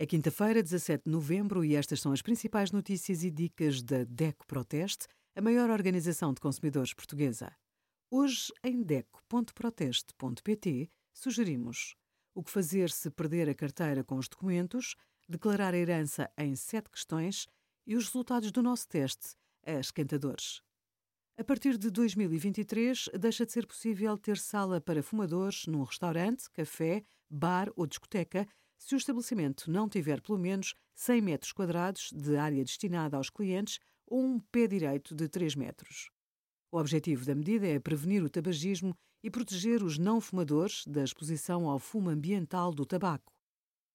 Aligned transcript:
É 0.00 0.06
quinta-feira, 0.06 0.62
17 0.62 1.06
de 1.06 1.10
novembro, 1.10 1.64
e 1.64 1.74
estas 1.74 2.00
são 2.00 2.12
as 2.12 2.22
principais 2.22 2.70
notícias 2.70 3.24
e 3.24 3.32
dicas 3.32 3.82
da 3.82 4.04
DECO 4.04 4.46
Proteste, 4.46 5.08
a 5.34 5.40
maior 5.40 5.70
organização 5.70 6.32
de 6.32 6.40
consumidores 6.40 6.94
portuguesa. 6.94 7.50
Hoje, 8.08 8.52
em 8.62 8.80
DECO.proteste.pt, 8.80 10.88
sugerimos 11.12 11.96
o 12.32 12.44
que 12.44 12.50
fazer 12.52 12.90
se 12.90 13.10
perder 13.10 13.48
a 13.48 13.54
carteira 13.56 14.04
com 14.04 14.18
os 14.18 14.28
documentos, 14.28 14.94
declarar 15.28 15.74
a 15.74 15.78
herança 15.78 16.30
em 16.38 16.54
sete 16.54 16.90
questões 16.90 17.48
e 17.84 17.96
os 17.96 18.06
resultados 18.06 18.52
do 18.52 18.62
nosso 18.62 18.86
teste 18.86 19.34
a 19.66 19.80
esquentadores. 19.80 20.62
A 21.36 21.42
partir 21.42 21.76
de 21.76 21.90
2023, 21.90 23.10
deixa 23.18 23.44
de 23.44 23.50
ser 23.50 23.66
possível 23.66 24.16
ter 24.16 24.38
sala 24.38 24.80
para 24.80 25.02
fumadores 25.02 25.66
num 25.66 25.82
restaurante, 25.82 26.48
café, 26.50 27.02
bar 27.28 27.68
ou 27.74 27.84
discoteca 27.84 28.46
se 28.78 28.94
o 28.94 28.96
estabelecimento 28.96 29.70
não 29.70 29.88
tiver 29.88 30.20
pelo 30.20 30.38
menos 30.38 30.74
100 30.94 31.20
metros 31.20 31.52
quadrados 31.52 32.10
de 32.12 32.36
área 32.36 32.64
destinada 32.64 33.16
aos 33.16 33.28
clientes 33.28 33.78
ou 34.06 34.24
um 34.24 34.38
pé 34.38 34.66
direito 34.66 35.14
de 35.14 35.28
3 35.28 35.54
metros. 35.54 36.10
O 36.70 36.78
objetivo 36.78 37.24
da 37.24 37.34
medida 37.34 37.66
é 37.66 37.78
prevenir 37.78 38.22
o 38.22 38.30
tabagismo 38.30 38.96
e 39.22 39.30
proteger 39.30 39.82
os 39.82 39.98
não 39.98 40.20
fumadores 40.20 40.84
da 40.86 41.02
exposição 41.02 41.68
ao 41.68 41.78
fumo 41.78 42.10
ambiental 42.10 42.72
do 42.72 42.86
tabaco. 42.86 43.32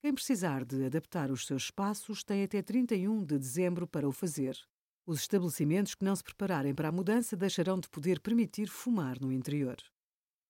Quem 0.00 0.12
precisar 0.12 0.64
de 0.64 0.84
adaptar 0.84 1.30
os 1.30 1.46
seus 1.46 1.64
espaços 1.64 2.22
tem 2.22 2.44
até 2.44 2.62
31 2.62 3.24
de 3.24 3.38
dezembro 3.38 3.86
para 3.86 4.08
o 4.08 4.12
fazer. 4.12 4.56
Os 5.06 5.20
estabelecimentos 5.20 5.94
que 5.94 6.04
não 6.04 6.14
se 6.14 6.22
prepararem 6.22 6.74
para 6.74 6.88
a 6.88 6.92
mudança 6.92 7.36
deixarão 7.36 7.78
de 7.78 7.88
poder 7.88 8.20
permitir 8.20 8.68
fumar 8.68 9.20
no 9.20 9.32
interior. 9.32 9.76